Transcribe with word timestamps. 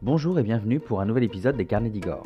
Bonjour 0.00 0.38
et 0.38 0.44
bienvenue 0.44 0.78
pour 0.78 1.00
un 1.00 1.06
nouvel 1.06 1.24
épisode 1.24 1.56
des 1.56 1.64
Carnets 1.64 1.90
d'Igor. 1.90 2.22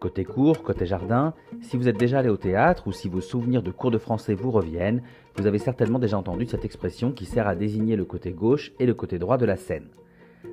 Côté 0.00 0.24
cours, 0.24 0.62
côté 0.62 0.86
jardin, 0.86 1.34
si 1.60 1.76
vous 1.76 1.86
êtes 1.86 1.98
déjà 1.98 2.20
allé 2.20 2.30
au 2.30 2.38
théâtre 2.38 2.86
ou 2.86 2.92
si 2.92 3.10
vos 3.10 3.20
souvenirs 3.20 3.62
de 3.62 3.70
cours 3.70 3.90
de 3.90 3.98
français 3.98 4.32
vous 4.32 4.50
reviennent, 4.50 5.02
vous 5.36 5.46
avez 5.46 5.58
certainement 5.58 5.98
déjà 5.98 6.16
entendu 6.16 6.46
cette 6.46 6.64
expression 6.64 7.12
qui 7.12 7.26
sert 7.26 7.46
à 7.46 7.56
désigner 7.56 7.96
le 7.96 8.06
côté 8.06 8.32
gauche 8.32 8.72
et 8.80 8.86
le 8.86 8.94
côté 8.94 9.18
droit 9.18 9.36
de 9.36 9.44
la 9.44 9.56
scène. 9.56 9.88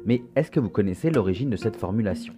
Mais 0.05 0.23
est-ce 0.35 0.51
que 0.51 0.59
vous 0.59 0.69
connaissez 0.69 1.09
l'origine 1.09 1.49
de 1.49 1.55
cette 1.55 1.77
formulation? 1.77 2.33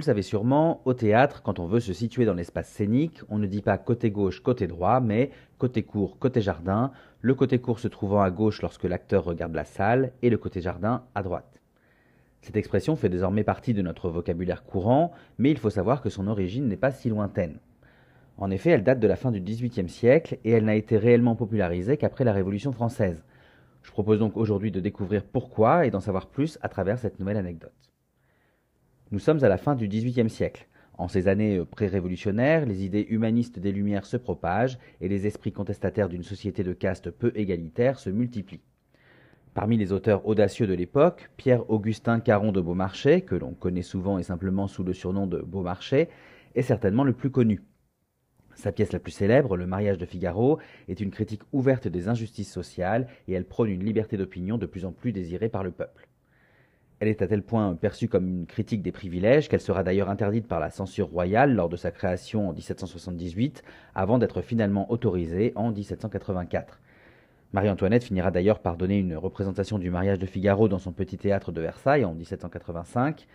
Le 0.00 0.04
savez 0.04 0.22
sûrement, 0.22 0.80
au 0.86 0.94
théâtre, 0.94 1.42
quand 1.42 1.58
on 1.58 1.66
veut 1.66 1.78
se 1.78 1.92
situer 1.92 2.24
dans 2.24 2.32
l'espace 2.32 2.68
scénique, 2.68 3.20
on 3.28 3.38
ne 3.38 3.46
dit 3.46 3.60
pas 3.60 3.76
côté 3.76 4.10
gauche, 4.10 4.40
côté 4.40 4.66
droit, 4.66 5.00
mais 5.00 5.30
côté 5.58 5.82
court, 5.82 6.18
côté 6.18 6.40
jardin, 6.40 6.90
le 7.20 7.34
côté 7.34 7.58
court 7.58 7.78
se 7.78 7.88
trouvant 7.88 8.22
à 8.22 8.30
gauche 8.30 8.62
lorsque 8.62 8.84
l'acteur 8.84 9.24
regarde 9.24 9.54
la 9.54 9.64
salle 9.64 10.12
et 10.22 10.30
le 10.30 10.38
côté 10.38 10.62
jardin 10.62 11.04
à 11.14 11.22
droite. 11.22 11.60
Cette 12.40 12.56
expression 12.56 12.96
fait 12.96 13.10
désormais 13.10 13.44
partie 13.44 13.74
de 13.74 13.82
notre 13.82 14.08
vocabulaire 14.08 14.64
courant, 14.64 15.12
mais 15.36 15.50
il 15.50 15.58
faut 15.58 15.68
savoir 15.68 16.00
que 16.00 16.08
son 16.08 16.28
origine 16.28 16.66
n'est 16.66 16.78
pas 16.78 16.92
si 16.92 17.10
lointaine. 17.10 17.58
En 18.38 18.50
effet, 18.50 18.70
elle 18.70 18.84
date 18.84 19.00
de 19.00 19.06
la 19.06 19.16
fin 19.16 19.30
du 19.30 19.40
XVIIIe 19.40 19.90
siècle 19.90 20.38
et 20.44 20.50
elle 20.52 20.64
n'a 20.64 20.76
été 20.76 20.96
réellement 20.96 21.36
popularisée 21.36 21.98
qu'après 21.98 22.24
la 22.24 22.32
Révolution 22.32 22.72
française. 22.72 23.22
Je 23.82 23.90
propose 23.90 24.18
donc 24.18 24.38
aujourd'hui 24.38 24.70
de 24.70 24.80
découvrir 24.80 25.24
pourquoi 25.24 25.84
et 25.84 25.90
d'en 25.90 26.00
savoir 26.00 26.26
plus 26.26 26.58
à 26.62 26.70
travers 26.70 26.98
cette 26.98 27.20
nouvelle 27.20 27.36
anecdote. 27.36 27.72
Nous 29.12 29.18
sommes 29.18 29.42
à 29.42 29.48
la 29.48 29.56
fin 29.56 29.74
du 29.74 29.88
XVIIIe 29.88 30.30
siècle. 30.30 30.68
En 30.96 31.08
ces 31.08 31.26
années 31.26 31.56
euh, 31.56 31.64
pré-révolutionnaires, 31.64 32.64
les 32.64 32.84
idées 32.84 33.08
humanistes 33.10 33.58
des 33.58 33.72
Lumières 33.72 34.06
se 34.06 34.16
propagent 34.16 34.78
et 35.00 35.08
les 35.08 35.26
esprits 35.26 35.50
contestataires 35.50 36.08
d'une 36.08 36.22
société 36.22 36.62
de 36.62 36.72
caste 36.72 37.10
peu 37.10 37.32
égalitaire 37.34 37.98
se 37.98 38.08
multiplient. 38.08 38.62
Parmi 39.52 39.76
les 39.76 39.90
auteurs 39.90 40.28
audacieux 40.28 40.68
de 40.68 40.74
l'époque, 40.74 41.28
Pierre-Augustin 41.38 42.20
Caron 42.20 42.52
de 42.52 42.60
Beaumarchais, 42.60 43.22
que 43.22 43.34
l'on 43.34 43.52
connaît 43.52 43.82
souvent 43.82 44.16
et 44.16 44.22
simplement 44.22 44.68
sous 44.68 44.84
le 44.84 44.92
surnom 44.92 45.26
de 45.26 45.38
Beaumarchais, 45.38 46.08
est 46.54 46.62
certainement 46.62 47.02
le 47.02 47.12
plus 47.12 47.30
connu. 47.30 47.62
Sa 48.54 48.70
pièce 48.70 48.92
la 48.92 49.00
plus 49.00 49.10
célèbre, 49.10 49.56
Le 49.56 49.66
mariage 49.66 49.98
de 49.98 50.06
Figaro, 50.06 50.60
est 50.86 51.00
une 51.00 51.10
critique 51.10 51.42
ouverte 51.52 51.88
des 51.88 52.06
injustices 52.06 52.52
sociales 52.52 53.08
et 53.26 53.32
elle 53.32 53.44
prône 53.44 53.70
une 53.70 53.84
liberté 53.84 54.16
d'opinion 54.16 54.56
de 54.56 54.66
plus 54.66 54.84
en 54.84 54.92
plus 54.92 55.10
désirée 55.10 55.48
par 55.48 55.64
le 55.64 55.72
peuple. 55.72 56.09
Elle 57.00 57.08
est 57.08 57.22
à 57.22 57.26
tel 57.26 57.42
point 57.42 57.74
perçue 57.76 58.08
comme 58.08 58.28
une 58.28 58.46
critique 58.46 58.82
des 58.82 58.92
privilèges 58.92 59.48
qu'elle 59.48 59.62
sera 59.62 59.82
d'ailleurs 59.82 60.10
interdite 60.10 60.46
par 60.46 60.60
la 60.60 60.68
censure 60.68 61.08
royale 61.08 61.54
lors 61.54 61.70
de 61.70 61.76
sa 61.76 61.90
création 61.90 62.50
en 62.50 62.52
1778, 62.52 63.62
avant 63.94 64.18
d'être 64.18 64.42
finalement 64.42 64.90
autorisée 64.92 65.52
en 65.54 65.72
1784. 65.72 66.78
Marie-Antoinette 67.54 68.04
finira 68.04 68.30
d'ailleurs 68.30 68.58
par 68.58 68.76
donner 68.76 68.98
une 68.98 69.16
représentation 69.16 69.78
du 69.78 69.90
mariage 69.90 70.18
de 70.18 70.26
Figaro 70.26 70.68
dans 70.68 70.78
son 70.78 70.92
petit 70.92 71.16
théâtre 71.16 71.52
de 71.52 71.62
Versailles 71.62 72.04
en 72.04 72.12
1785, 72.12 73.26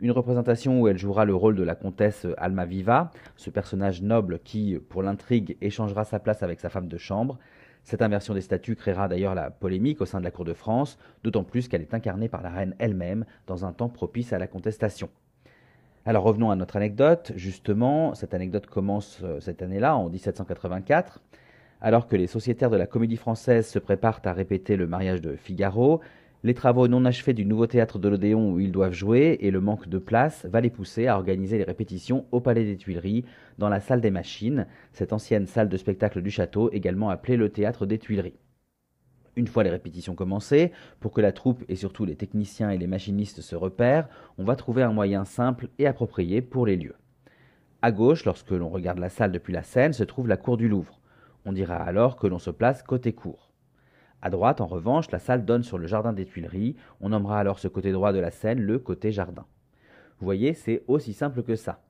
une 0.00 0.10
représentation 0.10 0.82
où 0.82 0.88
elle 0.88 0.98
jouera 0.98 1.24
le 1.24 1.34
rôle 1.34 1.56
de 1.56 1.62
la 1.62 1.74
comtesse 1.74 2.26
Alma 2.36 2.66
Viva, 2.66 3.10
ce 3.36 3.48
personnage 3.48 4.02
noble 4.02 4.40
qui, 4.44 4.78
pour 4.90 5.02
l'intrigue, 5.02 5.56
échangera 5.62 6.04
sa 6.04 6.18
place 6.18 6.42
avec 6.42 6.60
sa 6.60 6.68
femme 6.68 6.88
de 6.88 6.98
chambre, 6.98 7.38
cette 7.84 8.02
inversion 8.02 8.34
des 8.34 8.40
statuts 8.40 8.76
créera 8.76 9.08
d'ailleurs 9.08 9.34
la 9.34 9.50
polémique 9.50 10.00
au 10.00 10.06
sein 10.06 10.18
de 10.18 10.24
la 10.24 10.30
cour 10.30 10.44
de 10.44 10.54
France, 10.54 10.98
d'autant 11.22 11.44
plus 11.44 11.68
qu'elle 11.68 11.82
est 11.82 11.94
incarnée 11.94 12.28
par 12.28 12.42
la 12.42 12.50
reine 12.50 12.74
elle-même 12.78 13.26
dans 13.46 13.66
un 13.66 13.72
temps 13.72 13.90
propice 13.90 14.32
à 14.32 14.38
la 14.38 14.46
contestation. 14.46 15.10
Alors 16.06 16.24
revenons 16.24 16.50
à 16.50 16.56
notre 16.56 16.76
anecdote. 16.76 17.32
Justement, 17.36 18.14
cette 18.14 18.34
anecdote 18.34 18.66
commence 18.66 19.20
euh, 19.22 19.40
cette 19.40 19.62
année-là, 19.62 19.96
en 19.96 20.08
1784. 20.08 21.20
Alors 21.80 22.08
que 22.08 22.16
les 22.16 22.26
sociétaires 22.26 22.70
de 22.70 22.76
la 22.76 22.86
comédie 22.86 23.16
française 23.16 23.68
se 23.68 23.78
préparent 23.78 24.20
à 24.24 24.32
répéter 24.32 24.76
le 24.76 24.86
mariage 24.86 25.20
de 25.20 25.36
Figaro, 25.36 26.00
les 26.44 26.52
travaux 26.52 26.88
non 26.88 27.06
achevés 27.06 27.32
du 27.32 27.46
nouveau 27.46 27.66
théâtre 27.66 27.98
de 27.98 28.06
l'Odéon 28.06 28.52
où 28.52 28.60
ils 28.60 28.70
doivent 28.70 28.92
jouer 28.92 29.38
et 29.40 29.50
le 29.50 29.62
manque 29.62 29.88
de 29.88 29.96
place 29.96 30.44
va 30.44 30.60
les 30.60 30.68
pousser 30.68 31.06
à 31.06 31.16
organiser 31.16 31.56
les 31.56 31.64
répétitions 31.64 32.26
au 32.32 32.40
Palais 32.40 32.66
des 32.66 32.76
Tuileries, 32.76 33.24
dans 33.56 33.70
la 33.70 33.80
salle 33.80 34.02
des 34.02 34.10
machines, 34.10 34.66
cette 34.92 35.14
ancienne 35.14 35.46
salle 35.46 35.70
de 35.70 35.76
spectacle 35.78 36.20
du 36.20 36.30
château, 36.30 36.70
également 36.70 37.08
appelée 37.08 37.38
le 37.38 37.48
théâtre 37.48 37.86
des 37.86 37.98
Tuileries. 37.98 38.38
Une 39.36 39.46
fois 39.46 39.64
les 39.64 39.70
répétitions 39.70 40.14
commencées, 40.14 40.70
pour 41.00 41.12
que 41.12 41.22
la 41.22 41.32
troupe 41.32 41.64
et 41.70 41.76
surtout 41.76 42.04
les 42.04 42.14
techniciens 42.14 42.68
et 42.68 42.78
les 42.78 42.86
machinistes 42.86 43.40
se 43.40 43.56
repèrent, 43.56 44.10
on 44.36 44.44
va 44.44 44.54
trouver 44.54 44.82
un 44.82 44.92
moyen 44.92 45.24
simple 45.24 45.68
et 45.78 45.86
approprié 45.86 46.42
pour 46.42 46.66
les 46.66 46.76
lieux. 46.76 46.96
À 47.80 47.90
gauche, 47.90 48.26
lorsque 48.26 48.50
l'on 48.50 48.68
regarde 48.68 48.98
la 48.98 49.08
salle 49.08 49.32
depuis 49.32 49.54
la 49.54 49.62
scène, 49.62 49.94
se 49.94 50.04
trouve 50.04 50.28
la 50.28 50.36
cour 50.36 50.58
du 50.58 50.68
Louvre. 50.68 51.00
On 51.46 51.52
dira 51.52 51.76
alors 51.76 52.16
que 52.16 52.26
l'on 52.26 52.38
se 52.38 52.50
place 52.50 52.82
côté 52.82 53.14
cour. 53.14 53.53
À 54.24 54.30
droite, 54.30 54.62
en 54.62 54.66
revanche, 54.66 55.10
la 55.10 55.18
salle 55.18 55.44
donne 55.44 55.64
sur 55.64 55.76
le 55.76 55.86
jardin 55.86 56.14
des 56.14 56.24
Tuileries. 56.24 56.76
On 57.02 57.10
nommera 57.10 57.38
alors 57.38 57.58
ce 57.58 57.68
côté 57.68 57.92
droit 57.92 58.14
de 58.14 58.18
la 58.18 58.30
scène 58.30 58.58
le 58.58 58.78
côté 58.78 59.12
jardin. 59.12 59.44
Vous 60.18 60.24
voyez, 60.24 60.54
c'est 60.54 60.82
aussi 60.88 61.12
simple 61.12 61.42
que 61.42 61.56
ça. 61.56 61.82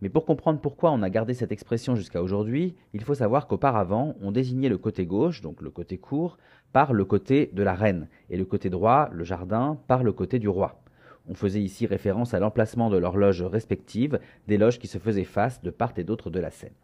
Mais 0.00 0.08
pour 0.08 0.26
comprendre 0.26 0.58
pourquoi 0.58 0.90
on 0.90 1.02
a 1.02 1.08
gardé 1.08 1.34
cette 1.34 1.52
expression 1.52 1.94
jusqu'à 1.94 2.20
aujourd'hui, 2.20 2.74
il 2.94 3.02
faut 3.04 3.14
savoir 3.14 3.46
qu'auparavant, 3.46 4.16
on 4.20 4.32
désignait 4.32 4.68
le 4.68 4.76
côté 4.76 5.06
gauche, 5.06 5.40
donc 5.40 5.62
le 5.62 5.70
côté 5.70 5.98
court, 5.98 6.36
par 6.72 6.92
le 6.92 7.04
côté 7.04 7.48
de 7.52 7.62
la 7.62 7.74
reine, 7.74 8.08
et 8.28 8.36
le 8.36 8.44
côté 8.44 8.68
droit, 8.68 9.08
le 9.12 9.22
jardin, 9.22 9.78
par 9.86 10.02
le 10.02 10.10
côté 10.10 10.40
du 10.40 10.48
roi. 10.48 10.82
On 11.28 11.34
faisait 11.34 11.62
ici 11.62 11.86
référence 11.86 12.34
à 12.34 12.40
l'emplacement 12.40 12.90
de 12.90 12.96
leurs 12.96 13.16
loges 13.16 13.44
respectives, 13.44 14.18
des 14.48 14.58
loges 14.58 14.80
qui 14.80 14.88
se 14.88 14.98
faisaient 14.98 15.22
face 15.22 15.62
de 15.62 15.70
part 15.70 15.92
et 15.96 16.02
d'autre 16.02 16.28
de 16.28 16.40
la 16.40 16.50
scène. 16.50 16.74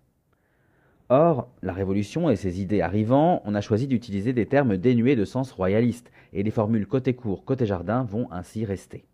Or, 1.10 1.48
la 1.62 1.72
Révolution 1.72 2.28
et 2.28 2.36
ses 2.36 2.60
idées 2.60 2.82
arrivant, 2.82 3.40
on 3.46 3.54
a 3.54 3.62
choisi 3.62 3.86
d'utiliser 3.86 4.34
des 4.34 4.44
termes 4.44 4.76
dénués 4.76 5.16
de 5.16 5.24
sens 5.24 5.52
royaliste, 5.52 6.12
et 6.34 6.42
les 6.42 6.50
formules 6.50 6.86
côté 6.86 7.14
court, 7.14 7.46
côté 7.46 7.64
jardin 7.64 8.02
vont 8.04 8.30
ainsi 8.30 8.66
rester. 8.66 9.06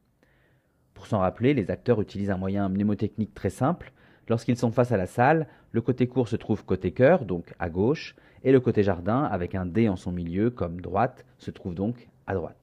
Pour 0.94 1.06
s'en 1.06 1.20
rappeler, 1.20 1.54
les 1.54 1.70
acteurs 1.70 2.00
utilisent 2.00 2.32
un 2.32 2.36
moyen 2.36 2.68
mnémotechnique 2.68 3.32
très 3.32 3.50
simple. 3.50 3.92
Lorsqu'ils 4.28 4.56
sont 4.56 4.72
face 4.72 4.90
à 4.90 4.96
la 4.96 5.06
salle, 5.06 5.46
le 5.70 5.82
côté 5.82 6.08
court 6.08 6.26
se 6.26 6.34
trouve 6.34 6.64
côté 6.64 6.90
cœur, 6.90 7.24
donc 7.24 7.54
à 7.60 7.68
gauche, 7.68 8.16
et 8.42 8.50
le 8.50 8.58
côté 8.58 8.82
jardin, 8.82 9.22
avec 9.22 9.54
un 9.54 9.64
D 9.64 9.88
en 9.88 9.96
son 9.96 10.10
milieu 10.10 10.50
comme 10.50 10.80
droite, 10.80 11.24
se 11.38 11.52
trouve 11.52 11.76
donc 11.76 12.08
à 12.26 12.34
droite. 12.34 12.56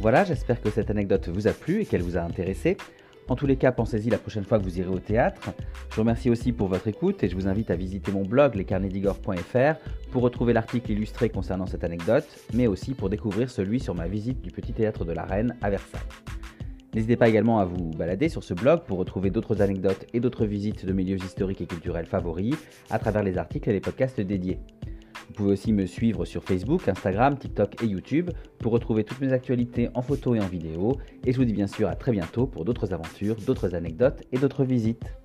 Voilà, 0.00 0.24
j'espère 0.24 0.60
que 0.60 0.68
cette 0.68 0.90
anecdote 0.90 1.28
vous 1.28 1.46
a 1.46 1.52
plu 1.52 1.80
et 1.80 1.86
qu'elle 1.86 2.02
vous 2.02 2.18
a 2.18 2.22
intéressé. 2.22 2.76
En 3.28 3.36
tous 3.36 3.46
les 3.46 3.56
cas, 3.56 3.72
pensez-y 3.72 4.10
la 4.10 4.18
prochaine 4.18 4.44
fois 4.44 4.58
que 4.58 4.64
vous 4.64 4.78
irez 4.78 4.88
au 4.88 4.98
théâtre. 4.98 5.50
Je 5.90 5.94
vous 5.94 6.02
remercie 6.02 6.28
aussi 6.28 6.52
pour 6.52 6.68
votre 6.68 6.88
écoute 6.88 7.22
et 7.22 7.28
je 7.28 7.34
vous 7.34 7.46
invite 7.46 7.70
à 7.70 7.76
visiter 7.76 8.10
mon 8.12 8.24
blog 8.24 8.54
lescarnedigor.fr 8.56 9.78
pour 10.10 10.22
retrouver 10.22 10.52
l'article 10.52 10.90
illustré 10.90 11.30
concernant 11.30 11.66
cette 11.66 11.84
anecdote, 11.84 12.26
mais 12.52 12.66
aussi 12.66 12.94
pour 12.94 13.08
découvrir 13.08 13.48
celui 13.48 13.80
sur 13.80 13.94
ma 13.94 14.08
visite 14.08 14.42
du 14.42 14.50
Petit 14.50 14.72
Théâtre 14.72 15.04
de 15.04 15.12
la 15.12 15.24
Reine 15.24 15.56
à 15.62 15.70
Versailles. 15.70 16.00
N'hésitez 16.94 17.16
pas 17.16 17.28
également 17.28 17.58
à 17.58 17.64
vous 17.64 17.90
balader 17.90 18.28
sur 18.28 18.44
ce 18.44 18.52
blog 18.52 18.80
pour 18.86 18.98
retrouver 18.98 19.30
d'autres 19.30 19.62
anecdotes 19.62 20.04
et 20.12 20.20
d'autres 20.20 20.44
visites 20.44 20.84
de 20.84 20.92
mes 20.92 21.04
lieux 21.04 21.16
historiques 21.16 21.62
et 21.62 21.66
culturels 21.66 22.04
favoris 22.04 22.54
à 22.90 22.98
travers 22.98 23.22
les 23.22 23.38
articles 23.38 23.70
et 23.70 23.72
les 23.72 23.80
podcasts 23.80 24.20
dédiés. 24.20 24.58
Vous 25.32 25.44
pouvez 25.44 25.52
aussi 25.52 25.72
me 25.72 25.86
suivre 25.86 26.26
sur 26.26 26.44
Facebook, 26.44 26.86
Instagram, 26.88 27.38
TikTok 27.38 27.82
et 27.82 27.86
YouTube 27.86 28.28
pour 28.58 28.70
retrouver 28.70 29.02
toutes 29.02 29.22
mes 29.22 29.32
actualités 29.32 29.88
en 29.94 30.02
photo 30.02 30.34
et 30.34 30.40
en 30.40 30.46
vidéo. 30.46 30.98
Et 31.24 31.32
je 31.32 31.38
vous 31.38 31.46
dis 31.46 31.54
bien 31.54 31.66
sûr 31.66 31.88
à 31.88 31.94
très 31.94 32.12
bientôt 32.12 32.46
pour 32.46 32.66
d'autres 32.66 32.92
aventures, 32.92 33.36
d'autres 33.36 33.74
anecdotes 33.74 34.24
et 34.30 34.36
d'autres 34.36 34.64
visites. 34.64 35.21